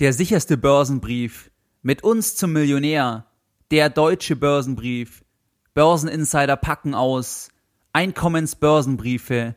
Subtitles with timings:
[0.00, 1.50] Der sicherste Börsenbrief.
[1.82, 3.26] Mit uns zum Millionär.
[3.72, 5.24] Der deutsche Börsenbrief.
[5.74, 7.48] Börseninsider packen aus.
[7.92, 9.56] Einkommensbörsenbriefe.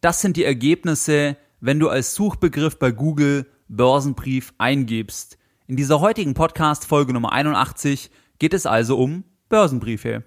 [0.00, 5.36] Das sind die Ergebnisse, wenn du als Suchbegriff bei Google Börsenbrief eingibst.
[5.66, 10.24] In dieser heutigen Podcast Folge Nummer 81 geht es also um Börsenbriefe.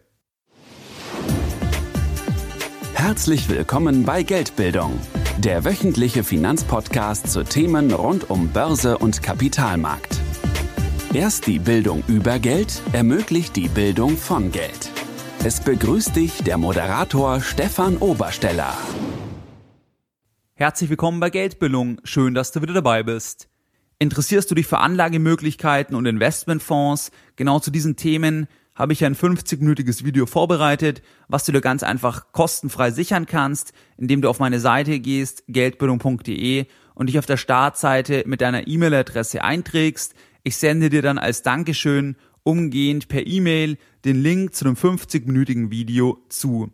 [2.93, 4.99] Herzlich willkommen bei Geldbildung,
[5.37, 10.19] der wöchentliche Finanzpodcast zu Themen rund um Börse und Kapitalmarkt.
[11.13, 14.91] Erst die Bildung über Geld ermöglicht die Bildung von Geld.
[15.43, 18.75] Es begrüßt dich der Moderator Stefan Obersteller.
[20.55, 22.01] Herzlich willkommen bei Geldbildung.
[22.03, 23.47] Schön, dass du wieder dabei bist.
[23.99, 27.11] Interessierst du dich für Anlagemöglichkeiten und Investmentfonds?
[27.35, 32.31] Genau zu diesen Themen habe ich ein 50-minütiges Video vorbereitet, was du dir ganz einfach
[32.31, 38.23] kostenfrei sichern kannst, indem du auf meine Seite gehst, geldbildung.de und dich auf der Startseite
[38.27, 40.13] mit deiner E-Mail-Adresse einträgst.
[40.43, 46.23] Ich sende dir dann als Dankeschön umgehend per E-Mail den Link zu dem 50-minütigen Video
[46.29, 46.71] zu.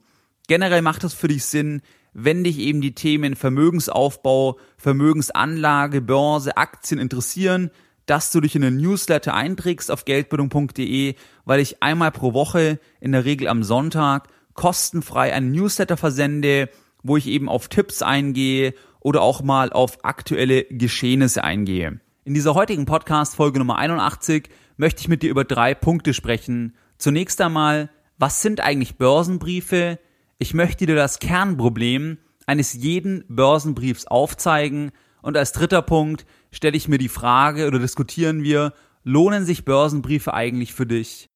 [0.47, 1.81] Generell macht es für dich Sinn,
[2.13, 7.71] wenn dich eben die Themen Vermögensaufbau, Vermögensanlage, Börse, Aktien interessieren,
[8.05, 11.15] dass du dich in den Newsletter einträgst auf geldbildung.de,
[11.45, 16.69] weil ich einmal pro Woche, in der Regel am Sonntag, kostenfrei einen Newsletter versende,
[17.01, 21.99] wo ich eben auf Tipps eingehe oder auch mal auf aktuelle Geschehnisse eingehe.
[22.25, 26.75] In dieser heutigen Podcast Folge Nummer 81 möchte ich mit dir über drei Punkte sprechen.
[26.97, 29.99] Zunächst einmal, was sind eigentlich Börsenbriefe?
[30.37, 34.91] Ich möchte dir das Kernproblem eines jeden Börsenbriefs aufzeigen.
[35.21, 38.73] Und als dritter Punkt stelle ich mir die Frage oder diskutieren wir,
[39.03, 41.29] lohnen sich Börsenbriefe eigentlich für dich?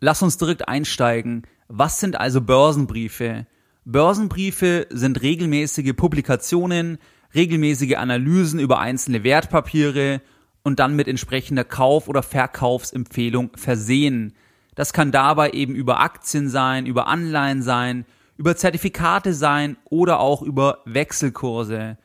[0.00, 1.42] Lass uns direkt einsteigen.
[1.66, 3.46] Was sind also Börsenbriefe?
[3.84, 6.98] Börsenbriefe sind regelmäßige Publikationen,
[7.34, 10.20] regelmäßige Analysen über einzelne Wertpapiere
[10.62, 14.34] und dann mit entsprechender Kauf- oder Verkaufsempfehlung versehen.
[14.74, 18.04] Das kann dabei eben über Aktien sein, über Anleihen sein,
[18.36, 21.96] über Zertifikate sein oder auch über Wechselkurse.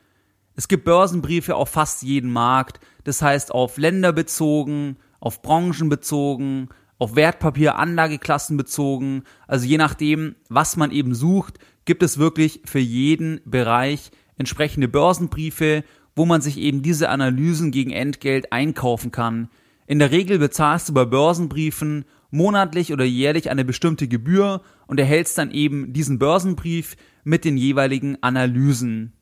[0.60, 6.68] Es gibt Börsenbriefe auf fast jeden Markt, das heißt auf Länder bezogen, auf Branchen bezogen,
[6.98, 9.22] auf Wertpapieranlageklassen bezogen.
[9.46, 15.82] Also je nachdem, was man eben sucht, gibt es wirklich für jeden Bereich entsprechende Börsenbriefe,
[16.14, 19.48] wo man sich eben diese Analysen gegen Entgelt einkaufen kann.
[19.86, 25.38] In der Regel bezahlst du bei Börsenbriefen monatlich oder jährlich eine bestimmte Gebühr und erhältst
[25.38, 29.14] dann eben diesen Börsenbrief mit den jeweiligen Analysen.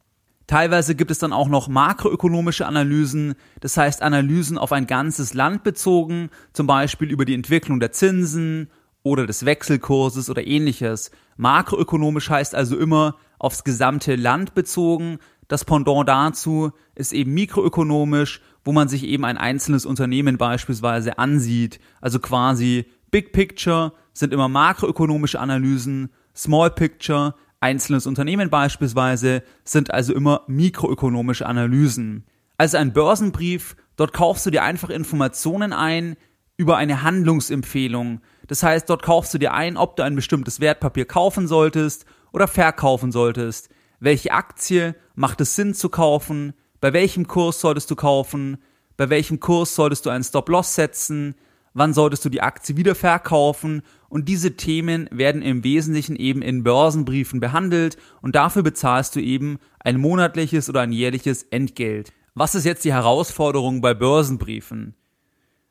[0.48, 5.62] Teilweise gibt es dann auch noch makroökonomische Analysen, das heißt Analysen auf ein ganzes Land
[5.62, 8.70] bezogen, zum Beispiel über die Entwicklung der Zinsen
[9.02, 11.10] oder des Wechselkurses oder ähnliches.
[11.36, 15.18] Makroökonomisch heißt also immer aufs gesamte Land bezogen.
[15.48, 21.78] Das Pendant dazu ist eben mikroökonomisch, wo man sich eben ein einzelnes Unternehmen beispielsweise ansieht.
[22.00, 30.14] Also quasi Big Picture sind immer makroökonomische Analysen, Small Picture einzelnes Unternehmen beispielsweise sind also
[30.14, 32.24] immer mikroökonomische Analysen.
[32.56, 36.16] Also ein Börsenbrief, dort kaufst du dir einfach Informationen ein
[36.56, 38.20] über eine Handlungsempfehlung.
[38.48, 42.48] Das heißt, dort kaufst du dir ein, ob du ein bestimmtes Wertpapier kaufen solltest oder
[42.48, 43.68] verkaufen solltest.
[44.00, 46.54] Welche Aktie macht es Sinn zu kaufen?
[46.80, 48.58] Bei welchem Kurs solltest du kaufen?
[48.96, 51.36] Bei welchem Kurs solltest du einen Stop-Loss setzen?
[51.74, 53.82] Wann solltest du die Aktie wieder verkaufen?
[54.08, 59.58] Und diese Themen werden im Wesentlichen eben in Börsenbriefen behandelt und dafür bezahlst du eben
[59.80, 62.12] ein monatliches oder ein jährliches Entgelt.
[62.34, 64.94] Was ist jetzt die Herausforderung bei Börsenbriefen?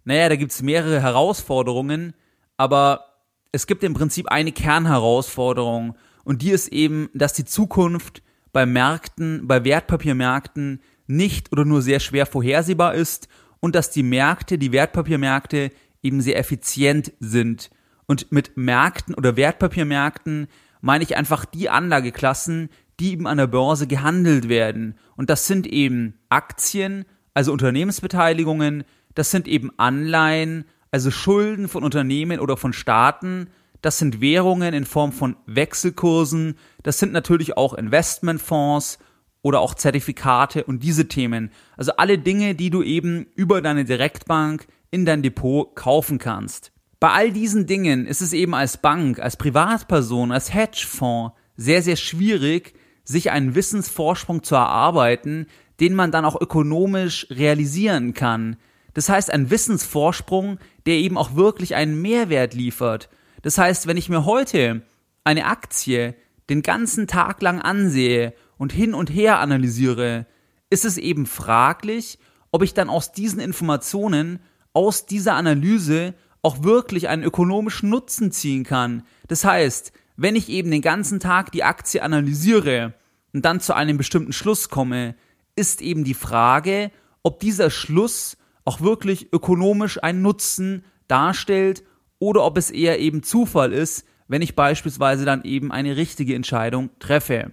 [0.04, 2.14] Naja, da gibt's mehrere Herausforderungen,
[2.58, 3.06] aber
[3.52, 8.22] es gibt im Prinzip eine Kernherausforderung und die ist eben, dass die Zukunft
[8.54, 13.28] bei Märkten, bei Wertpapiermärkten nicht oder nur sehr schwer vorhersehbar ist
[13.60, 15.72] und dass die Märkte, die Wertpapiermärkte
[16.04, 17.72] eben sehr effizient sind
[18.08, 20.48] und mit Märkten oder Wertpapiermärkten
[20.82, 22.70] meine ich einfach die Anlageklassen,
[23.00, 24.96] die eben an der Börse gehandelt werden.
[25.16, 32.40] Und das sind eben Aktien, also Unternehmensbeteiligungen, das sind eben Anleihen, also Schulden von Unternehmen
[32.40, 33.50] oder von Staaten,
[33.82, 38.98] das sind Währungen in Form von Wechselkursen, das sind natürlich auch Investmentfonds
[39.42, 41.52] oder auch Zertifikate und diese Themen.
[41.76, 46.72] Also alle Dinge, die du eben über deine Direktbank in dein Depot kaufen kannst.
[47.00, 51.96] Bei all diesen Dingen ist es eben als Bank, als Privatperson, als Hedgefonds sehr, sehr
[51.96, 52.74] schwierig,
[53.04, 55.46] sich einen Wissensvorsprung zu erarbeiten,
[55.80, 58.58] den man dann auch ökonomisch realisieren kann.
[58.96, 60.58] Das heißt, ein Wissensvorsprung,
[60.88, 63.10] der eben auch wirklich einen Mehrwert liefert.
[63.44, 64.82] Das heißt, wenn ich mir heute
[65.24, 66.16] eine Aktie
[66.50, 70.26] den ganzen Tag lang ansehe und hin und her analysiere,
[70.72, 72.18] ist es eben fraglich,
[72.52, 74.40] ob ich dann aus diesen Informationen,
[74.74, 76.16] aus dieser Analyse
[76.48, 79.04] auch wirklich einen ökonomischen Nutzen ziehen kann.
[79.28, 82.94] Das heißt, wenn ich eben den ganzen Tag die Aktie analysiere
[83.34, 85.16] und dann zu einem bestimmten Schluss komme,
[85.58, 86.90] ist eben die Frage,
[87.22, 91.84] ob dieser Schluss auch wirklich ökonomisch einen Nutzen darstellt
[92.18, 96.92] oder ob es eher eben Zufall ist, wenn ich beispielsweise dann eben eine richtige Entscheidung
[97.00, 97.52] treffe.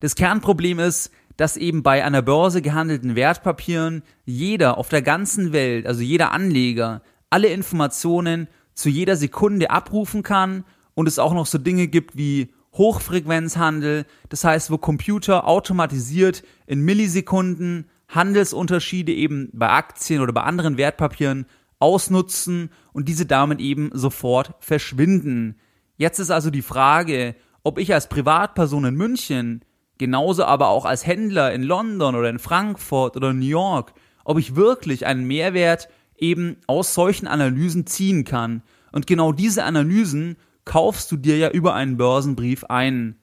[0.00, 5.86] Das Kernproblem ist, dass eben bei einer Börse gehandelten Wertpapieren jeder auf der ganzen Welt,
[5.86, 7.00] also jeder Anleger,
[7.30, 12.52] alle Informationen zu jeder Sekunde abrufen kann und es auch noch so Dinge gibt wie
[12.74, 20.76] Hochfrequenzhandel, das heißt, wo Computer automatisiert in Millisekunden Handelsunterschiede eben bei Aktien oder bei anderen
[20.76, 21.46] Wertpapieren
[21.78, 25.56] ausnutzen und diese damit eben sofort verschwinden.
[25.96, 29.64] Jetzt ist also die Frage, ob ich als Privatperson in München,
[29.98, 33.94] genauso aber auch als Händler in London oder in Frankfurt oder New York,
[34.24, 35.88] ob ich wirklich einen Mehrwert
[36.18, 38.62] eben aus solchen Analysen ziehen kann.
[38.92, 43.16] Und genau diese Analysen kaufst du dir ja über einen Börsenbrief ein.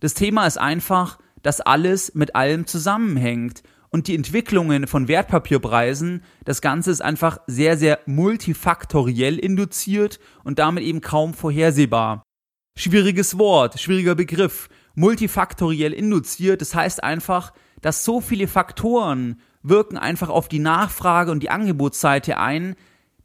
[0.00, 6.60] Das Thema ist einfach, dass alles mit allem zusammenhängt und die Entwicklungen von Wertpapierpreisen, das
[6.60, 12.22] Ganze ist einfach sehr, sehr multifaktoriell induziert und damit eben kaum vorhersehbar.
[12.76, 14.68] Schwieriges Wort, schwieriger Begriff.
[14.94, 21.42] Multifaktoriell induziert, das heißt einfach, dass so viele Faktoren wirken einfach auf die Nachfrage und
[21.42, 22.76] die Angebotsseite ein,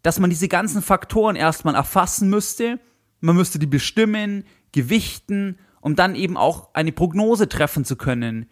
[0.01, 2.79] dass man diese ganzen Faktoren erstmal erfassen müsste,
[3.21, 8.49] man müsste die bestimmen, gewichten, um dann eben auch eine Prognose treffen zu können.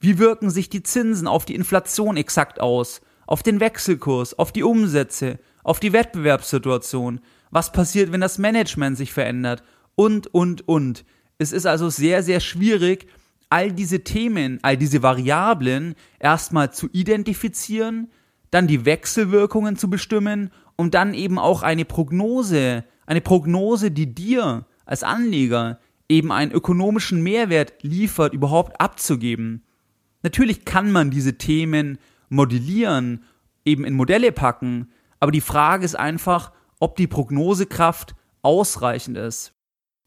[0.00, 4.62] Wie wirken sich die Zinsen auf die Inflation exakt aus, auf den Wechselkurs, auf die
[4.62, 7.20] Umsätze, auf die Wettbewerbssituation?
[7.50, 9.62] Was passiert, wenn das Management sich verändert?
[9.94, 11.04] Und, und, und.
[11.38, 13.06] Es ist also sehr, sehr schwierig,
[13.56, 18.10] all diese Themen, all diese Variablen erstmal zu identifizieren,
[18.50, 24.66] dann die Wechselwirkungen zu bestimmen und dann eben auch eine Prognose, eine Prognose, die dir
[24.84, 29.64] als Anleger eben einen ökonomischen Mehrwert liefert, überhaupt abzugeben.
[30.22, 31.96] Natürlich kann man diese Themen
[32.28, 33.24] modellieren,
[33.64, 39.54] eben in Modelle packen, aber die Frage ist einfach, ob die Prognosekraft ausreichend ist.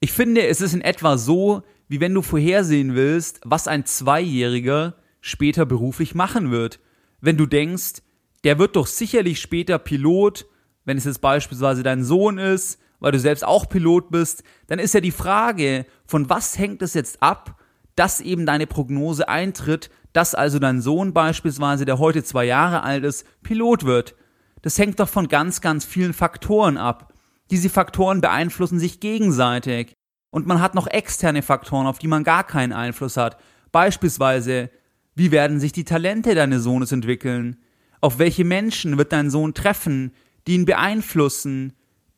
[0.01, 4.95] Ich finde, es ist in etwa so, wie wenn du vorhersehen willst, was ein Zweijähriger
[5.19, 6.80] später beruflich machen wird.
[7.19, 8.01] Wenn du denkst,
[8.45, 10.45] der wird doch sicherlich später Pilot,
[10.86, 14.94] wenn es jetzt beispielsweise dein Sohn ist, weil du selbst auch Pilot bist, dann ist
[14.94, 17.59] ja die Frage, von was hängt es jetzt ab,
[17.95, 23.03] dass eben deine Prognose eintritt, dass also dein Sohn beispielsweise, der heute zwei Jahre alt
[23.03, 24.15] ist, Pilot wird.
[24.62, 27.13] Das hängt doch von ganz, ganz vielen Faktoren ab.
[27.51, 29.95] Diese Faktoren beeinflussen sich gegenseitig.
[30.31, 33.37] Und man hat noch externe Faktoren, auf die man gar keinen Einfluss hat.
[33.71, 34.69] Beispielsweise,
[35.15, 37.57] wie werden sich die Talente deines Sohnes entwickeln?
[38.01, 40.13] Auf welche Menschen wird dein Sohn treffen,
[40.47, 41.73] die ihn beeinflussen,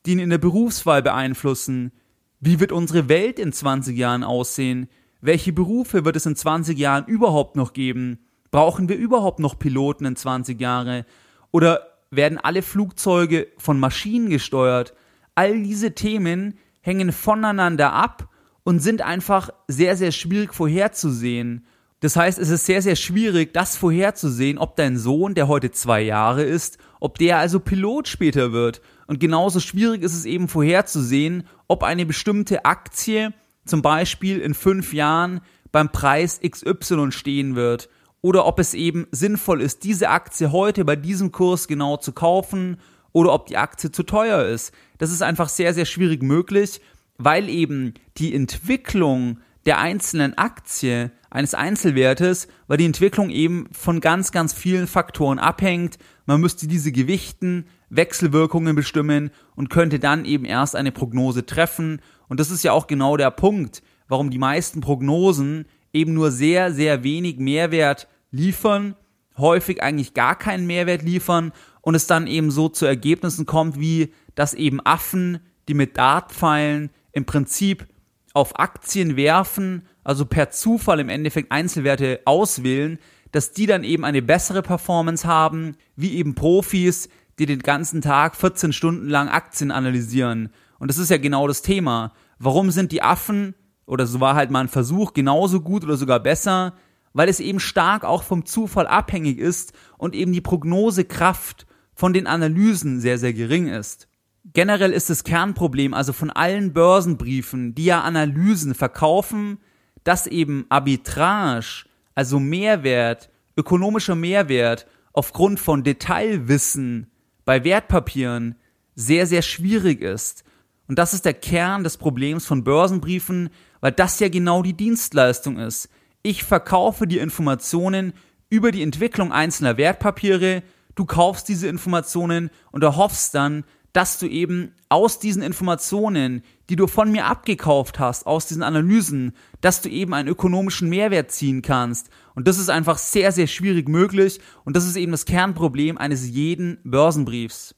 [0.05, 1.91] die ihn in der Berufswahl beeinflussen?
[2.39, 4.87] Wie wird unsere Welt in 20 Jahren aussehen?
[5.21, 8.19] Welche Berufe wird es in 20 Jahren überhaupt noch geben?
[8.49, 11.05] Brauchen wir überhaupt noch Piloten in 20 Jahren?
[11.51, 14.93] Oder werden alle Flugzeuge von Maschinen gesteuert?
[15.35, 18.27] All diese Themen hängen voneinander ab
[18.63, 21.65] und sind einfach sehr, sehr schwierig vorherzusehen.
[22.01, 26.01] Das heißt, es ist sehr, sehr schwierig, das vorherzusehen, ob dein Sohn, der heute zwei
[26.01, 28.81] Jahre ist, ob der also Pilot später wird.
[29.05, 33.33] Und genauso schwierig ist es eben vorherzusehen, ob eine bestimmte Aktie
[33.65, 37.89] zum Beispiel in fünf Jahren beim Preis XY stehen wird
[38.21, 42.77] oder ob es eben sinnvoll ist, diese Aktie heute bei diesem Kurs genau zu kaufen
[43.13, 44.73] oder ob die Aktie zu teuer ist.
[44.97, 46.81] Das ist einfach sehr, sehr schwierig möglich,
[47.17, 54.31] weil eben die Entwicklung der einzelnen Aktie eines Einzelwertes, weil die Entwicklung eben von ganz,
[54.31, 55.97] ganz vielen Faktoren abhängt.
[56.25, 62.01] Man müsste diese gewichten, Wechselwirkungen bestimmen und könnte dann eben erst eine Prognose treffen.
[62.27, 66.73] Und das ist ja auch genau der Punkt, warum die meisten Prognosen eben nur sehr,
[66.73, 68.95] sehr wenig Mehrwert liefern,
[69.37, 71.51] häufig eigentlich gar keinen Mehrwert liefern
[71.81, 76.89] und es dann eben so zu Ergebnissen kommt, wie dass eben Affen, die mit Dartpfeilen
[77.11, 77.87] im Prinzip
[78.33, 82.97] auf Aktien werfen, also per Zufall im Endeffekt Einzelwerte auswählen,
[83.31, 87.09] dass die dann eben eine bessere Performance haben, wie eben Profis,
[87.39, 90.49] die den ganzen Tag 14 Stunden lang Aktien analysieren.
[90.79, 92.13] Und das ist ja genau das Thema.
[92.39, 96.19] Warum sind die Affen, oder so war halt mal ein Versuch, genauso gut oder sogar
[96.19, 96.73] besser?
[97.13, 101.65] Weil es eben stark auch vom Zufall abhängig ist und eben die Prognosekraft
[102.01, 104.07] von den Analysen sehr, sehr gering ist.
[104.43, 109.59] Generell ist das Kernproblem also von allen Börsenbriefen, die ja Analysen verkaufen,
[110.03, 117.11] dass eben Arbitrage, also Mehrwert, ökonomischer Mehrwert aufgrund von Detailwissen
[117.45, 118.55] bei Wertpapieren
[118.95, 120.43] sehr, sehr schwierig ist.
[120.87, 125.59] Und das ist der Kern des Problems von Börsenbriefen, weil das ja genau die Dienstleistung
[125.59, 125.87] ist.
[126.23, 128.13] Ich verkaufe dir Informationen
[128.49, 130.63] über die Entwicklung einzelner Wertpapiere,
[130.95, 136.87] du kaufst diese Informationen und erhoffst dann, dass du eben aus diesen Informationen, die du
[136.87, 142.09] von mir abgekauft hast, aus diesen Analysen, dass du eben einen ökonomischen Mehrwert ziehen kannst.
[142.33, 146.27] Und das ist einfach sehr, sehr schwierig möglich und das ist eben das Kernproblem eines
[146.29, 147.75] jeden Börsenbriefs.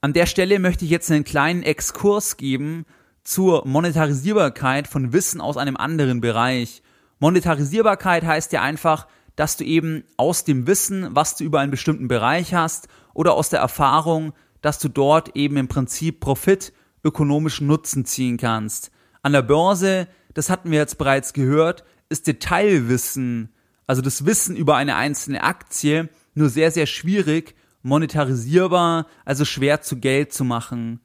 [0.00, 2.84] An der Stelle möchte ich jetzt einen kleinen Exkurs geben
[3.22, 6.82] zur Monetarisierbarkeit von Wissen aus einem anderen Bereich.
[7.20, 12.08] Monetarisierbarkeit heißt ja einfach, dass du eben aus dem Wissen, was du über einen bestimmten
[12.08, 16.72] Bereich hast oder aus der Erfahrung, dass du dort eben im Prinzip Profit,
[17.04, 18.90] ökonomischen Nutzen ziehen kannst.
[19.22, 23.52] An der Börse, das hatten wir jetzt bereits gehört, ist Detailwissen,
[23.86, 29.98] also das Wissen über eine einzelne Aktie, nur sehr, sehr schwierig, monetarisierbar, also schwer zu
[29.98, 31.00] Geld zu machen.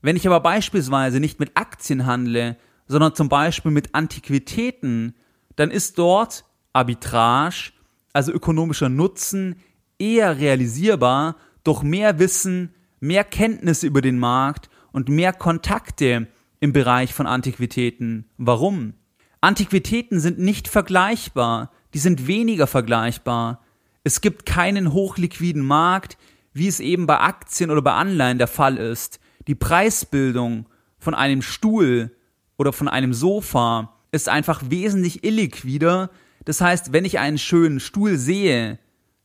[0.00, 5.14] Wenn ich aber beispielsweise nicht mit Aktien handle, sondern zum Beispiel mit Antiquitäten,
[5.56, 7.72] dann ist dort Arbitrage,
[8.12, 9.56] also ökonomischer Nutzen,
[9.98, 16.28] eher realisierbar durch mehr Wissen, mehr Kenntnisse über den Markt und mehr Kontakte
[16.60, 18.26] im Bereich von Antiquitäten.
[18.36, 18.94] Warum?
[19.40, 23.60] Antiquitäten sind nicht vergleichbar, die sind weniger vergleichbar.
[24.04, 26.16] Es gibt keinen hochliquiden Markt,
[26.52, 29.20] wie es eben bei Aktien oder bei Anleihen der Fall ist.
[29.48, 30.66] Die Preisbildung
[30.98, 32.14] von einem Stuhl
[32.56, 36.10] oder von einem Sofa ist einfach wesentlich illiquider
[36.44, 38.78] das heißt, wenn ich einen schönen Stuhl sehe,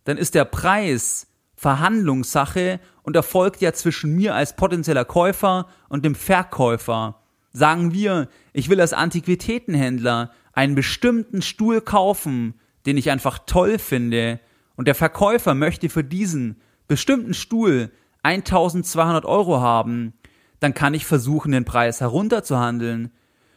[0.03, 6.13] dann ist der Preis Verhandlungssache und erfolgt ja zwischen mir als potenzieller Käufer und dem
[6.13, 7.23] Verkäufer.
[7.51, 12.53] Sagen wir, ich will als Antiquitätenhändler einen bestimmten Stuhl kaufen,
[12.85, 14.39] den ich einfach toll finde,
[14.75, 17.91] und der Verkäufer möchte für diesen bestimmten Stuhl
[18.23, 20.13] 1200 Euro haben,
[20.59, 23.11] dann kann ich versuchen, den Preis herunterzuhandeln.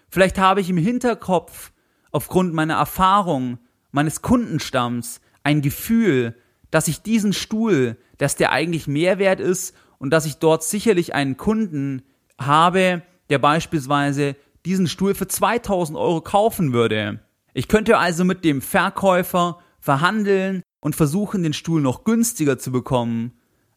[0.08, 1.72] Vielleicht habe ich im Hinterkopf,
[2.10, 3.58] aufgrund meiner Erfahrung,
[3.92, 6.36] meines Kundenstamms ein Gefühl,
[6.70, 11.36] dass ich diesen Stuhl, dass der eigentlich Mehrwert ist und dass ich dort sicherlich einen
[11.36, 12.02] Kunden
[12.38, 17.20] habe, der beispielsweise diesen Stuhl für 2000 Euro kaufen würde.
[17.54, 23.32] Ich könnte also mit dem Verkäufer verhandeln und versuchen, den Stuhl noch günstiger zu bekommen.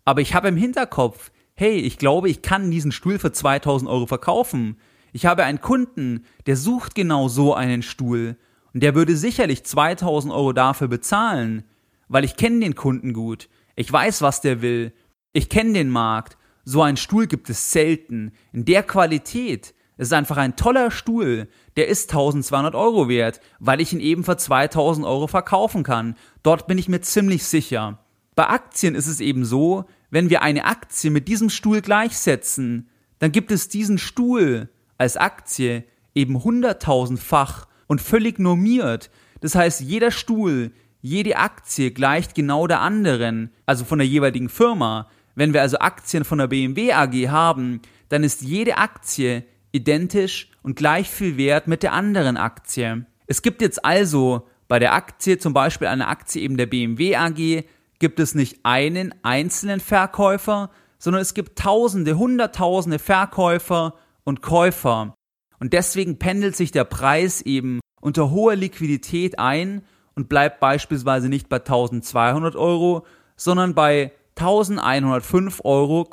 [0.05, 4.05] Aber ich habe im Hinterkopf, hey, ich glaube, ich kann diesen Stuhl für 2000 Euro
[4.05, 4.77] verkaufen.
[5.13, 8.35] Ich habe einen Kunden, der sucht genau so einen Stuhl
[8.73, 11.63] und der würde sicherlich 2000 Euro dafür bezahlen,
[12.07, 14.91] weil ich kenne den Kunden gut, ich weiß, was der will,
[15.31, 19.75] ich kenne den Markt, so einen Stuhl gibt es selten, in der Qualität.
[19.97, 24.23] Es ist einfach ein toller Stuhl, der ist 1200 Euro wert, weil ich ihn eben
[24.23, 26.15] für 2000 Euro verkaufen kann.
[26.41, 27.99] Dort bin ich mir ziemlich sicher.
[28.35, 32.89] Bei Aktien ist es eben so, wenn wir eine Aktie mit diesem Stuhl gleichsetzen,
[33.19, 34.69] dann gibt es diesen Stuhl
[35.03, 35.83] als Aktie
[36.15, 39.09] eben hunderttausendfach und völlig normiert.
[39.41, 45.09] Das heißt, jeder Stuhl, jede Aktie gleicht genau der anderen, also von der jeweiligen Firma.
[45.35, 49.43] Wenn wir also Aktien von der BMW AG haben, dann ist jede Aktie
[49.73, 53.05] identisch und gleich viel wert mit der anderen Aktie.
[53.27, 57.65] Es gibt jetzt also bei der Aktie, zum Beispiel eine Aktie eben der BMW AG,
[57.99, 60.69] gibt es nicht einen einzelnen Verkäufer,
[60.99, 65.15] sondern es gibt Tausende, Hunderttausende Verkäufer und Käufer.
[65.59, 69.83] Und deswegen pendelt sich der Preis eben unter hoher Liquidität ein
[70.15, 76.07] und bleibt beispielsweise nicht bei 1200 Euro, sondern bei 1105 Euro,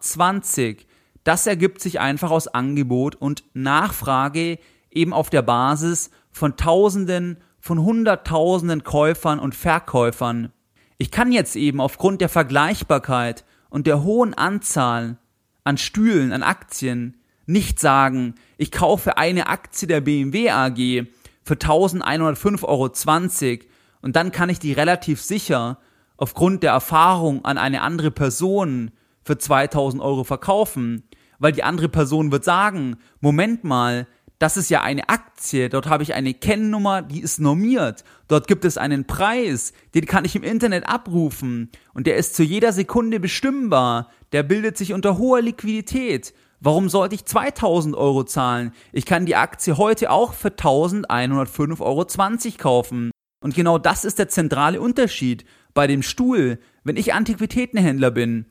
[0.00, 0.86] 20.
[1.24, 4.58] Das ergibt sich einfach aus Angebot und Nachfrage
[4.90, 10.52] eben auf der Basis von Tausenden, von Hunderttausenden Käufern und Verkäufern.
[10.98, 15.18] Ich kann jetzt eben aufgrund der Vergleichbarkeit und der hohen Anzahl
[15.64, 21.06] an Stühlen, an Aktien nicht sagen, ich kaufe eine Aktie der BMW AG
[21.42, 22.90] für 1105,20 Euro
[24.02, 25.78] und dann kann ich die relativ sicher
[26.16, 28.90] aufgrund der Erfahrung an eine andere Person
[29.24, 31.02] für 2000 Euro verkaufen,
[31.38, 34.06] weil die andere Person wird sagen, Moment mal,
[34.38, 38.64] das ist ja eine Aktie, dort habe ich eine Kennnummer, die ist normiert, dort gibt
[38.64, 43.20] es einen Preis, den kann ich im Internet abrufen und der ist zu jeder Sekunde
[43.20, 46.34] bestimmbar, der bildet sich unter hoher Liquidität
[46.64, 48.72] Warum sollte ich 2000 Euro zahlen?
[48.90, 52.06] Ich kann die Aktie heute auch für 1105,20 Euro
[52.56, 53.10] kaufen.
[53.42, 55.44] Und genau das ist der zentrale Unterschied
[55.74, 56.58] bei dem Stuhl.
[56.82, 58.46] Wenn ich Antiquitätenhändler bin,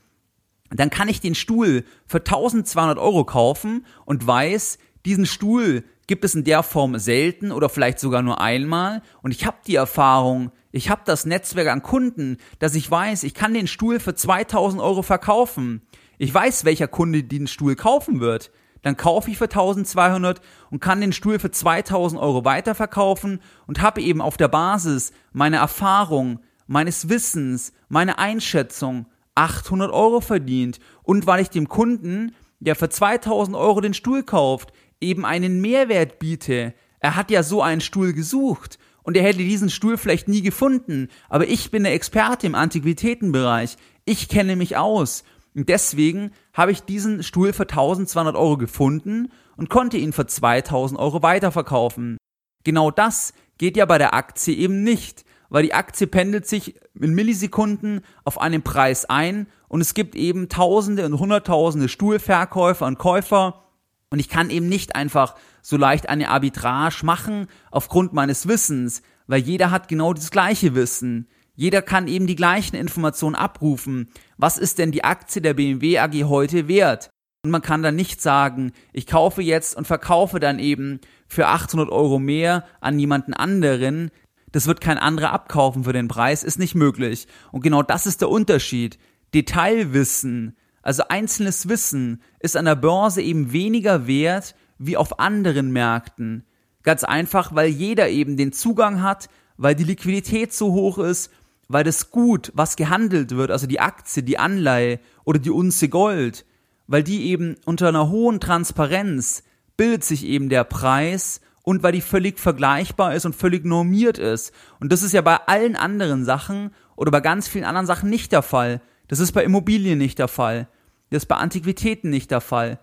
[0.70, 4.78] dann kann ich den Stuhl für 1200 Euro kaufen und weiß,
[5.08, 9.02] diesen Stuhl gibt es in der Form selten oder vielleicht sogar nur einmal.
[9.24, 13.34] Und ich habe die Erfahrung, Ich habe das Netzwerk an Kunden, dass ich weiß, ich
[13.36, 15.82] kann den Stuhl für 2000 Euro verkaufen.
[16.18, 18.52] Ich weiß, welcher Kunde den Stuhl kaufen wird.
[18.82, 24.02] Dann kaufe ich für 1200 und kann den Stuhl für 2000 Euro weiterverkaufen und habe
[24.02, 30.80] eben auf der Basis meiner Erfahrung, meines Wissens, meiner Einschätzung 800 Euro verdient.
[31.02, 36.20] Und weil ich dem Kunden, der für 2000 Euro den Stuhl kauft, eben einen Mehrwert
[36.20, 36.74] biete.
[37.00, 41.10] Er hat ja so einen Stuhl gesucht und er hätte diesen Stuhl vielleicht nie gefunden.
[41.30, 43.78] Aber ich bin der Experte im Antiquitätenbereich.
[44.06, 45.24] Ich kenne mich aus.
[45.56, 51.00] Und deswegen habe ich diesen Stuhl für 1200 Euro gefunden und konnte ihn für 2000
[51.00, 52.18] Euro weiterverkaufen.
[52.64, 57.14] Genau das geht ja bei der Aktie eben nicht weil die Aktie pendelt sich in
[57.14, 63.64] Millisekunden auf einen Preis ein und es gibt eben Tausende und Hunderttausende Stuhlverkäufer und Käufer
[64.10, 69.42] und ich kann eben nicht einfach so leicht eine Arbitrage machen aufgrund meines Wissens, weil
[69.42, 71.28] jeder hat genau das gleiche Wissen.
[71.56, 74.10] Jeder kann eben die gleichen Informationen abrufen.
[74.38, 77.10] Was ist denn die Aktie der BMW AG heute wert?
[77.44, 81.90] Und man kann dann nicht sagen, ich kaufe jetzt und verkaufe dann eben für 800
[81.90, 84.12] Euro mehr an jemanden anderen,
[84.54, 87.28] das wird kein anderer abkaufen für den Preis, ist nicht möglich.
[87.52, 89.00] Und genau das ist der Unterschied.
[89.34, 96.46] Detailwissen, also einzelnes Wissen, ist an der Börse eben weniger wert wie auf anderen Märkten.
[96.84, 101.32] Ganz einfach, weil jeder eben den Zugang hat, weil die Liquidität so hoch ist,
[101.68, 106.46] weil das Gut, was gehandelt wird, also die Aktie, die Anleihe oder die Unze Gold,
[106.88, 109.44] weil die eben unter einer hohen Transparenz
[109.78, 114.52] bildet sich eben der Preis und weil die völlig vergleichbar ist und völlig normiert ist.
[114.80, 118.32] Und das ist ja bei allen anderen Sachen oder bei ganz vielen anderen Sachen nicht
[118.32, 118.82] der Fall.
[119.08, 120.68] Das ist bei Immobilien nicht der Fall.
[121.10, 122.80] Das ist bei Antiquitäten nicht der Fall.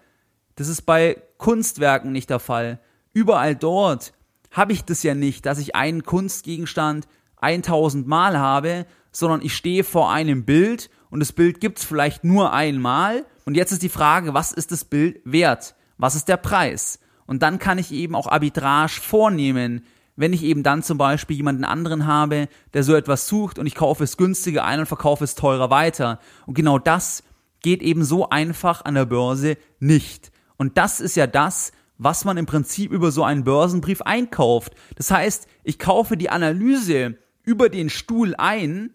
[0.56, 2.80] Das ist bei Kunstwerken nicht der Fall.
[3.12, 4.12] Überall dort
[4.50, 7.06] habe ich das ja nicht, dass ich einen Kunstgegenstand
[7.42, 12.52] 1000 Mal habe, sondern ich stehe vor einem Bild und das Bild gibt's vielleicht nur
[12.52, 13.24] einmal.
[13.44, 15.74] Und jetzt ist die Frage, was ist das Bild wert?
[15.98, 17.00] Was ist der Preis?
[17.26, 19.84] Und dann kann ich eben auch Arbitrage vornehmen,
[20.16, 23.74] wenn ich eben dann zum Beispiel jemanden anderen habe, der so etwas sucht und ich
[23.74, 26.18] kaufe es günstiger ein und verkaufe es teurer weiter.
[26.46, 27.22] Und genau das
[27.62, 30.30] geht eben so einfach an der Börse nicht.
[30.56, 34.74] Und das ist ja das, was man im Prinzip über so einen Börsenbrief einkauft.
[34.96, 37.16] Das heißt, ich kaufe die Analyse
[37.50, 38.94] über den Stuhl ein,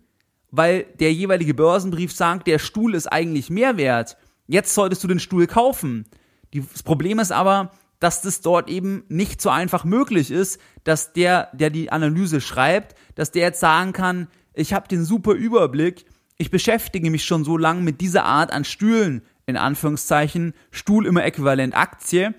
[0.49, 4.15] weil der jeweilige Börsenbrief sagt, der Stuhl ist eigentlich mehr wert.
[4.47, 6.05] Jetzt solltest du den Stuhl kaufen.
[6.53, 11.49] Das Problem ist aber, dass das dort eben nicht so einfach möglich ist, dass der,
[11.51, 16.05] der die Analyse schreibt, dass der jetzt sagen kann, ich habe den super Überblick,
[16.37, 21.25] ich beschäftige mich schon so lange mit dieser Art an Stühlen, in Anführungszeichen, Stuhl immer
[21.25, 22.33] äquivalent Aktie,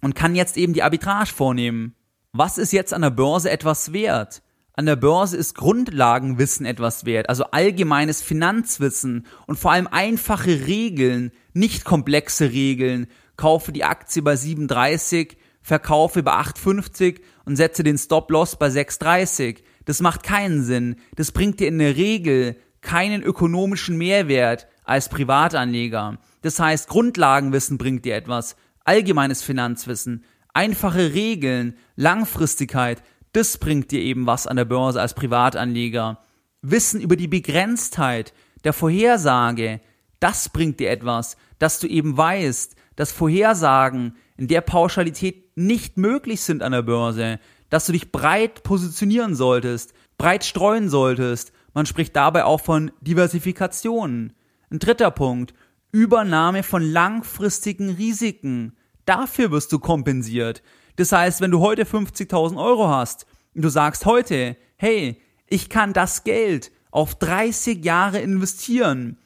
[0.00, 1.94] und kann jetzt eben die Arbitrage vornehmen.
[2.32, 4.42] Was ist jetzt an der Börse etwas wert?
[4.76, 11.30] An der Börse ist Grundlagenwissen etwas wert, also allgemeines Finanzwissen und vor allem einfache Regeln,
[11.52, 13.06] nicht komplexe Regeln,
[13.36, 19.58] kaufe die Aktie bei 7,30, verkaufe bei 8,50 und setze den Stop-Loss bei 6,30.
[19.84, 20.96] Das macht keinen Sinn.
[21.14, 26.18] Das bringt dir in der Regel keinen ökonomischen Mehrwert als Privatanleger.
[26.42, 33.02] Das heißt, Grundlagenwissen bringt dir etwas, allgemeines Finanzwissen, einfache Regeln, Langfristigkeit,
[33.34, 36.18] das bringt dir eben was an der Börse als Privatanleger.
[36.62, 39.80] Wissen über die Begrenztheit der Vorhersage,
[40.20, 46.40] das bringt dir etwas, dass du eben weißt, dass Vorhersagen in der Pauschalität nicht möglich
[46.42, 51.52] sind an der Börse, dass du dich breit positionieren solltest, breit streuen solltest.
[51.74, 54.32] Man spricht dabei auch von Diversifikation.
[54.70, 55.54] Ein dritter Punkt,
[55.90, 58.76] Übernahme von langfristigen Risiken.
[59.04, 60.62] Dafür wirst du kompensiert.
[60.96, 65.92] Das heißt, wenn du heute 50.000 Euro hast und du sagst heute, hey, ich kann
[65.92, 69.18] das Geld auf 30 Jahre investieren,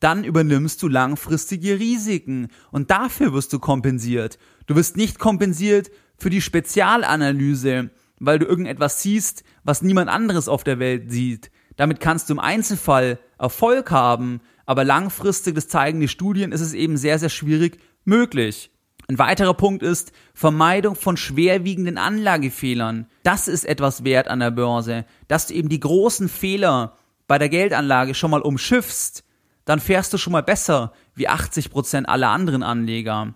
[0.00, 4.38] dann übernimmst du langfristige Risiken und dafür wirst du kompensiert.
[4.66, 10.62] Du wirst nicht kompensiert für die Spezialanalyse, weil du irgendetwas siehst, was niemand anderes auf
[10.62, 11.50] der Welt sieht.
[11.76, 16.74] Damit kannst du im Einzelfall Erfolg haben, aber langfristig, das zeigen die Studien, ist es
[16.74, 18.70] eben sehr, sehr schwierig möglich.
[19.08, 23.06] Ein weiterer Punkt ist Vermeidung von schwerwiegenden Anlagefehlern.
[23.22, 27.48] Das ist etwas wert an der Börse, dass du eben die großen Fehler bei der
[27.48, 29.24] Geldanlage schon mal umschiffst
[29.64, 33.34] dann fährst du schon mal besser wie 80 Prozent aller anderen Anleger.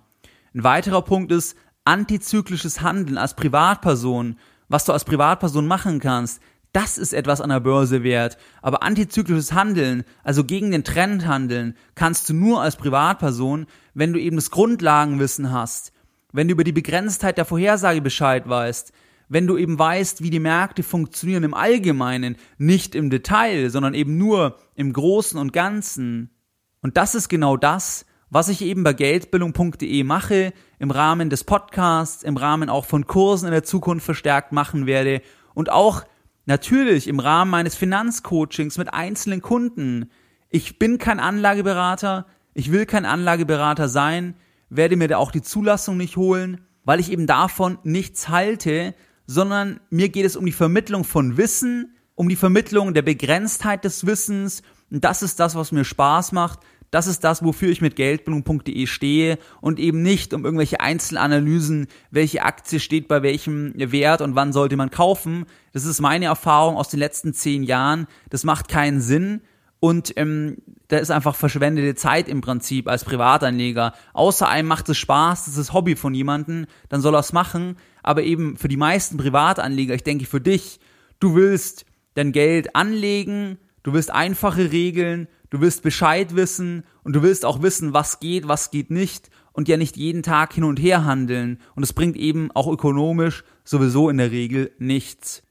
[0.55, 4.39] Ein weiterer Punkt ist antizyklisches Handeln als Privatperson.
[4.69, 8.37] Was du als Privatperson machen kannst, das ist etwas an der Börse wert.
[8.61, 13.67] Aber antizyklisches Handeln, also gegen den Trend handeln, kannst du nur als Privatperson,
[13.99, 15.93] wenn du eben das Grundlagenwissen hast,
[16.33, 18.93] wenn du über die Begrenztheit der Vorhersage Bescheid weißt,
[19.29, 24.17] wenn du eben weißt, wie die Märkte funktionieren im Allgemeinen, nicht im Detail, sondern eben
[24.17, 26.31] nur im Großen und Ganzen.
[26.81, 32.23] Und das ist genau das, was ich eben bei geldbildung.de mache, im Rahmen des Podcasts,
[32.23, 35.23] im Rahmen auch von Kursen in der Zukunft verstärkt machen werde
[35.55, 36.05] und auch
[36.47, 40.11] natürlich im Rahmen meines Finanzcoachings mit einzelnen Kunden.
[40.51, 44.35] Ich bin kein Anlageberater, ich will kein Anlageberater sein,
[44.71, 48.95] werde mir da auch die Zulassung nicht holen, weil ich eben davon nichts halte,
[49.27, 54.07] sondern mir geht es um die Vermittlung von Wissen, um die Vermittlung der Begrenztheit des
[54.07, 57.97] Wissens und das ist das, was mir Spaß macht, das ist das, wofür ich mit
[57.97, 64.35] Geldbildung.de stehe und eben nicht um irgendwelche Einzelanalysen, welche Aktie steht bei welchem Wert und
[64.35, 65.45] wann sollte man kaufen.
[65.73, 68.07] Das ist meine Erfahrung aus den letzten zehn Jahren.
[68.31, 69.43] Das macht keinen Sinn.
[69.81, 70.57] Und ähm,
[70.89, 73.93] da ist einfach verschwendete Zeit im Prinzip als Privatanleger.
[74.15, 77.77] Außer einem macht es Spaß, das ist Hobby von jemandem, dann soll er es machen.
[78.03, 80.81] Aber eben für die meisten Privatanleger, ich denke für dich,
[81.21, 87.23] du willst dein Geld anlegen, du willst einfache Regeln, du willst Bescheid wissen und du
[87.23, 90.81] willst auch wissen, was geht, was geht nicht und ja nicht jeden Tag hin und
[90.81, 91.61] her handeln.
[91.75, 95.43] Und es bringt eben auch ökonomisch sowieso in der Regel nichts.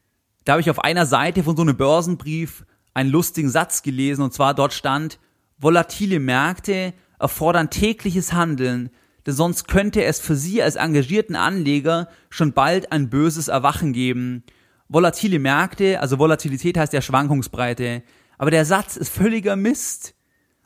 [0.44, 4.32] Da habe ich auf einer Seite von so einem Börsenbrief einen lustigen Satz gelesen und
[4.32, 5.20] zwar dort stand,
[5.58, 8.90] volatile Märkte erfordern tägliches Handeln,
[9.26, 14.44] denn sonst könnte es für Sie als engagierten Anleger schon bald ein böses Erwachen geben.
[14.88, 18.02] Volatile Märkte, also Volatilität heißt ja Schwankungsbreite,
[18.38, 20.14] aber der Satz ist völliger Mist,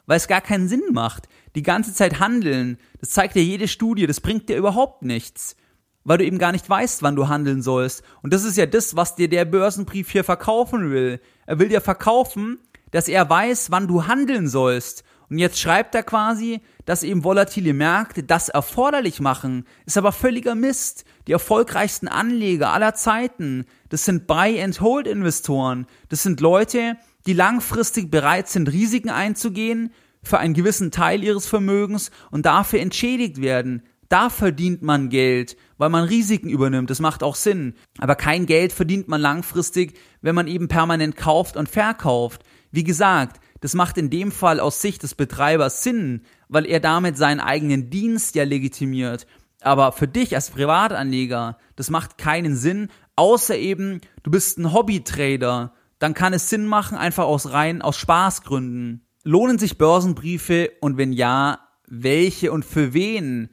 [0.07, 1.29] weil es gar keinen Sinn macht.
[1.55, 5.57] Die ganze Zeit handeln, das zeigt dir jede Studie, das bringt dir überhaupt nichts,
[6.05, 8.03] weil du eben gar nicht weißt, wann du handeln sollst.
[8.23, 11.21] Und das ist ja das, was dir der Börsenbrief hier verkaufen will.
[11.47, 12.59] Er will dir verkaufen,
[12.93, 15.03] dass er weiß, wann du handeln sollst.
[15.29, 19.65] Und jetzt schreibt er quasi, dass eben volatile Märkte das erforderlich machen.
[19.87, 21.05] Ist aber völliger Mist.
[21.27, 25.87] Die erfolgreichsten Anleger aller Zeiten, das sind Buy-and-Hold-Investoren.
[26.11, 32.11] Das sind Leute, die langfristig bereit sind, Risiken einzugehen für einen gewissen Teil ihres Vermögens
[32.31, 33.83] und dafür entschädigt werden.
[34.09, 36.91] Da verdient man Geld, weil man Risiken übernimmt.
[36.91, 37.75] Das macht auch Sinn.
[37.97, 42.43] Aber kein Geld verdient man langfristig, wenn man eben permanent kauft und verkauft.
[42.73, 47.17] Wie gesagt, das macht in dem Fall aus Sicht des Betreibers Sinn, weil er damit
[47.17, 49.29] seinen eigenen Dienst ja legitimiert.
[49.61, 55.73] Aber für dich als Privatanleger, das macht keinen Sinn, außer eben, du bist ein Hobbytrader
[56.03, 59.07] dann kann es Sinn machen, einfach aus rein aus Spaßgründen.
[59.23, 63.51] Lohnen sich Börsenbriefe und wenn ja, welche und für wen?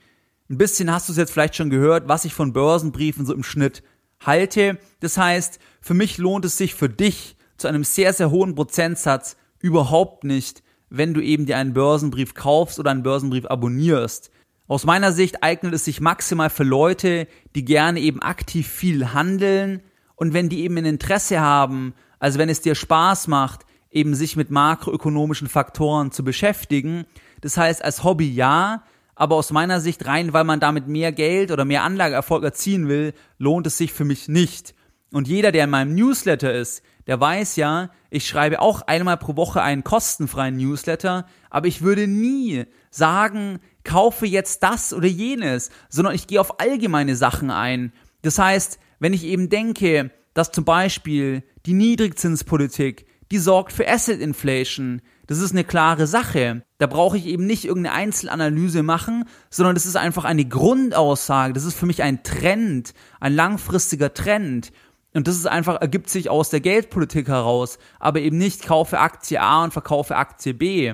[0.49, 3.43] Ein bisschen hast du es jetzt vielleicht schon gehört, was ich von Börsenbriefen so im
[3.43, 3.83] Schnitt
[4.19, 4.79] halte.
[4.99, 9.37] Das heißt, für mich lohnt es sich für dich zu einem sehr, sehr hohen Prozentsatz
[9.59, 14.31] überhaupt nicht, wenn du eben dir einen Börsenbrief kaufst oder einen Börsenbrief abonnierst.
[14.67, 19.81] Aus meiner Sicht eignet es sich maximal für Leute, die gerne eben aktiv viel handeln
[20.15, 24.35] und wenn die eben ein Interesse haben, also wenn es dir Spaß macht, eben sich
[24.35, 27.05] mit makroökonomischen Faktoren zu beschäftigen,
[27.41, 28.83] das heißt als Hobby ja,
[29.15, 33.13] aber aus meiner Sicht rein, weil man damit mehr Geld oder mehr Anlageerfolg erzielen will,
[33.37, 34.75] lohnt es sich für mich nicht.
[35.11, 39.35] Und jeder, der in meinem Newsletter ist, der weiß ja, ich schreibe auch einmal pro
[39.35, 46.13] Woche einen kostenfreien Newsletter, aber ich würde nie sagen, kaufe jetzt das oder jenes, sondern
[46.13, 47.93] ich gehe auf allgemeine Sachen ein.
[48.21, 54.21] Das heißt, wenn ich eben denke, dass zum Beispiel die Niedrigzinspolitik, die sorgt für Asset
[54.21, 55.01] Inflation.
[55.25, 56.63] Das ist eine klare Sache.
[56.77, 61.53] Da brauche ich eben nicht irgendeine Einzelanalyse machen, sondern das ist einfach eine Grundaussage.
[61.53, 64.71] Das ist für mich ein Trend, ein langfristiger Trend.
[65.13, 69.41] Und das ist einfach, ergibt sich aus der Geldpolitik heraus, aber eben nicht kaufe Aktie
[69.41, 70.93] A und verkaufe Aktie B.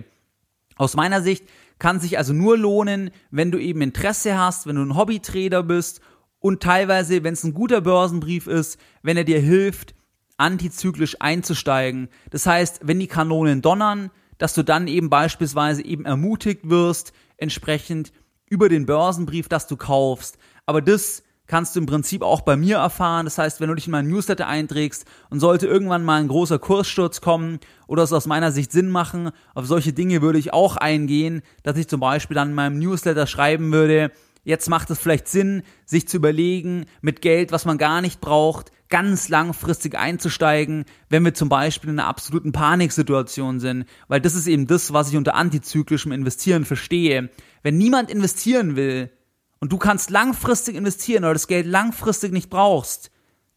[0.78, 1.46] Aus meiner Sicht
[1.80, 6.00] kann sich also nur lohnen, wenn du eben Interesse hast, wenn du ein Hobbytrader bist
[6.40, 9.96] und teilweise, wenn es ein guter Börsenbrief ist, wenn er dir hilft,
[10.38, 12.10] antizyklisch einzusteigen.
[12.30, 18.12] Das heißt, wenn die Kanonen donnern, dass du dann eben beispielsweise eben ermutigt wirst, entsprechend
[18.48, 20.38] über den Börsenbrief, dass du kaufst.
[20.66, 23.26] Aber das kannst du im Prinzip auch bei mir erfahren.
[23.26, 26.60] Das heißt, wenn du dich in meinen Newsletter einträgst und sollte irgendwann mal ein großer
[26.60, 30.78] Kurssturz kommen oder es aus meiner Sicht Sinn machen, auf solche Dinge würde ich auch
[30.78, 34.12] eingehen, dass ich zum Beispiel dann in meinem Newsletter schreiben würde,
[34.46, 38.72] Jetzt macht es vielleicht Sinn, sich zu überlegen, mit Geld, was man gar nicht braucht,
[38.90, 43.86] ganz langfristig einzusteigen, wenn wir zum Beispiel in einer absoluten Paniksituation sind.
[44.08, 47.32] Weil das ist eben das, was ich unter antizyklischem Investieren verstehe.
[47.64, 49.10] Wenn niemand investieren will
[49.60, 53.12] und du kannst langfristig investieren oder das Geld langfristig nicht brauchst,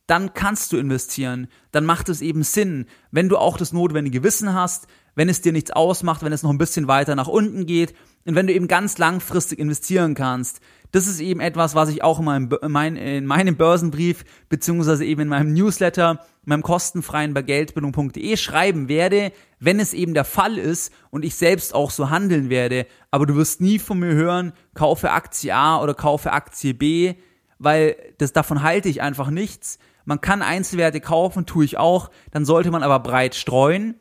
[0.06, 1.48] dann kannst du investieren.
[1.70, 5.52] Dann macht es eben Sinn, wenn du auch das notwendige Wissen hast, wenn es dir
[5.52, 8.68] nichts ausmacht, wenn es noch ein bisschen weiter nach unten geht und wenn du eben
[8.68, 10.60] ganz langfristig investieren kannst.
[10.92, 15.28] Das ist eben etwas, was ich auch in meinem, in meinem Börsenbrief beziehungsweise eben in
[15.28, 20.92] meinem Newsletter, in meinem kostenfreien bei geldbildung.de schreiben werde, wenn es eben der Fall ist
[21.10, 22.86] und ich selbst auch so handeln werde.
[23.10, 27.14] Aber du wirst nie von mir hören, kaufe Aktie A oder kaufe Aktie B,
[27.58, 29.78] weil das davon halte ich einfach nichts.
[30.04, 33.96] Man kann Einzelwerte kaufen, tue ich auch, dann sollte man aber breit streuen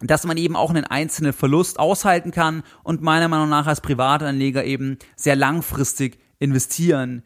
[0.00, 4.64] dass man eben auch einen einzelnen Verlust aushalten kann und meiner Meinung nach als Privatanleger
[4.64, 7.22] eben sehr langfristig investieren.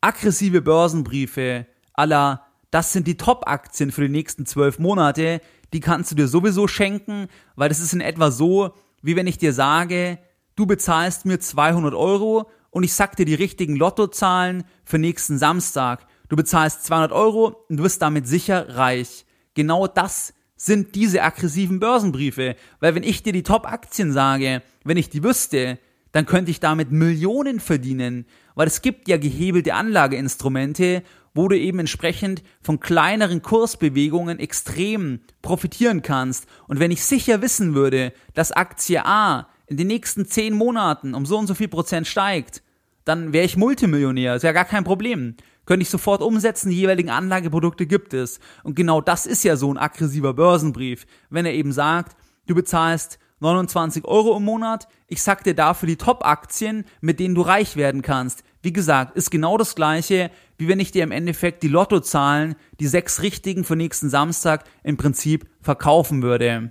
[0.00, 5.40] Aggressive Börsenbriefe aller, das sind die Top-Aktien für die nächsten zwölf Monate,
[5.72, 9.38] die kannst du dir sowieso schenken, weil das ist in etwa so, wie wenn ich
[9.38, 10.18] dir sage,
[10.56, 16.06] du bezahlst mir 200 Euro und ich sag dir die richtigen Lottozahlen für nächsten Samstag.
[16.30, 19.26] Du bezahlst 200 Euro und du wirst damit sicher reich.
[19.52, 22.56] Genau das sind diese aggressiven Börsenbriefe.
[22.80, 25.78] Weil wenn ich dir die Top-Aktien sage, wenn ich die wüsste,
[26.12, 28.24] dann könnte ich damit Millionen verdienen.
[28.54, 31.02] Weil es gibt ja gehebelte Anlageinstrumente,
[31.34, 36.46] wo du eben entsprechend von kleineren Kursbewegungen extrem profitieren kannst.
[36.68, 41.26] Und wenn ich sicher wissen würde, dass Aktie A in den nächsten zehn Monaten um
[41.26, 42.62] so und so viel Prozent steigt,
[43.04, 44.36] dann wäre ich Multimillionär.
[44.36, 48.40] Ist ja gar kein Problem könnte ich sofort umsetzen, die jeweiligen Anlageprodukte gibt es.
[48.62, 52.16] Und genau das ist ja so ein aggressiver Börsenbrief, wenn er eben sagt,
[52.46, 57.42] du bezahlst 29 Euro im Monat, ich sag dir dafür die Top-Aktien, mit denen du
[57.42, 58.44] reich werden kannst.
[58.62, 62.86] Wie gesagt, ist genau das gleiche, wie wenn ich dir im Endeffekt die Lottozahlen, die
[62.86, 66.70] sechs richtigen für nächsten Samstag im Prinzip verkaufen würde.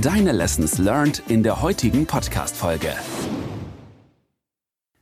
[0.00, 2.92] Deine Lessons learned in der heutigen Podcast-Folge.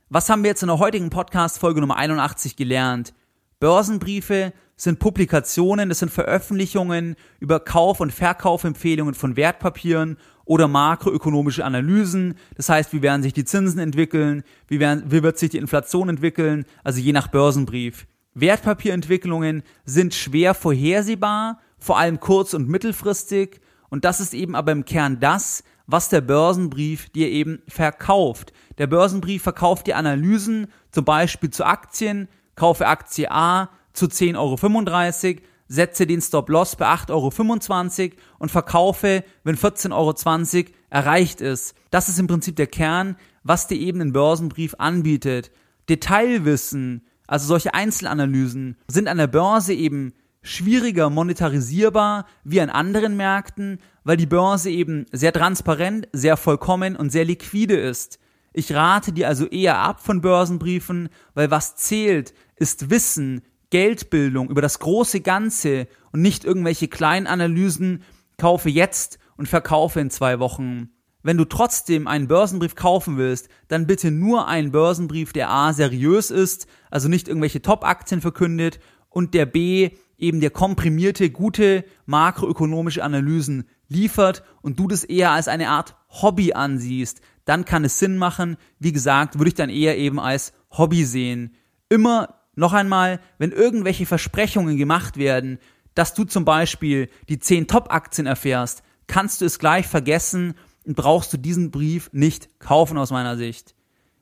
[0.09, 3.15] Was haben wir jetzt in der heutigen Podcast-Folge Nummer 81 gelernt?
[3.59, 12.35] Börsenbriefe sind Publikationen, das sind Veröffentlichungen über Kauf- und Verkaufempfehlungen von Wertpapieren oder makroökonomische Analysen.
[12.55, 16.09] Das heißt, wie werden sich die Zinsen entwickeln, wie, werden, wie wird sich die Inflation
[16.09, 18.07] entwickeln, also je nach Börsenbrief.
[18.35, 23.61] Wertpapierentwicklungen sind schwer vorhersehbar, vor allem kurz- und mittelfristig.
[23.89, 28.53] Und das ist eben aber im Kern das, was der Börsenbrief dir eben verkauft.
[28.77, 35.41] Der Börsenbrief verkauft dir Analysen, zum Beispiel zu Aktien, kaufe Aktie A zu 10,35 Euro,
[35.67, 41.73] setze den Stop-Loss bei 8,25 Euro und verkaufe, wenn 14,20 Euro erreicht ist.
[41.89, 45.51] Das ist im Prinzip der Kern, was dir eben ein Börsenbrief anbietet.
[45.89, 53.79] Detailwissen, also solche Einzelanalysen, sind an der Börse eben schwieriger monetarisierbar wie an anderen Märkten,
[54.03, 58.19] weil die Börse eben sehr transparent, sehr vollkommen und sehr liquide ist.
[58.51, 63.41] Ich rate dir also eher ab von Börsenbriefen, weil was zählt, ist Wissen,
[63.73, 68.03] Geldbildung über das große Ganze und nicht irgendwelche kleinen Analysen,
[68.37, 70.91] kaufe jetzt und verkaufe in zwei Wochen.
[71.23, 76.29] Wenn du trotzdem einen Börsenbrief kaufen willst, dann bitte nur einen Börsenbrief, der A seriös
[76.29, 83.63] ist, also nicht irgendwelche Top-Aktien verkündet und der B eben der komprimierte, gute makroökonomische Analysen
[83.87, 88.57] liefert und du das eher als eine Art Hobby ansiehst, dann kann es Sinn machen.
[88.77, 91.55] Wie gesagt, würde ich dann eher eben als Hobby sehen.
[91.89, 95.59] Immer noch einmal, wenn irgendwelche Versprechungen gemacht werden,
[95.95, 101.33] dass du zum Beispiel die 10 Top-Aktien erfährst, kannst du es gleich vergessen und brauchst
[101.33, 103.75] du diesen Brief nicht kaufen aus meiner Sicht.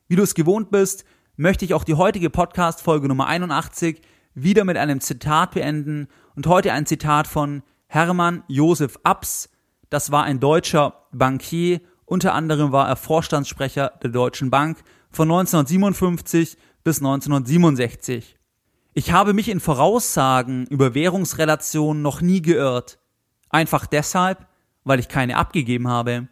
[0.08, 1.06] Wie du es gewohnt bist,
[1.38, 4.02] möchte ich auch die heutige Podcast-Folge Nummer 81
[4.34, 9.50] wieder mit einem Zitat beenden und heute ein Zitat von Hermann Josef Abs.
[9.90, 14.78] Das war ein deutscher Bankier, unter anderem war er Vorstandssprecher der Deutschen Bank
[15.12, 18.38] von 1957 bis 1967.
[18.94, 23.00] Ich habe mich in Voraussagen über Währungsrelationen noch nie geirrt.
[23.50, 24.48] Einfach deshalb,
[24.84, 26.28] weil ich keine abgegeben habe.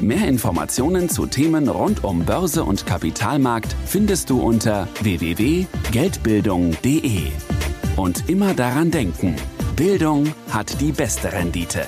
[0.00, 7.32] Mehr Informationen zu Themen rund um Börse und Kapitalmarkt findest du unter www.geldbildung.de.
[7.96, 9.36] Und immer daran denken,
[9.76, 11.86] Bildung hat die beste Rendite.